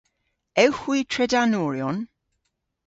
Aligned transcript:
Ewgh 0.63 0.79
hwi 0.81 0.97
tredanoryon? 1.11 1.97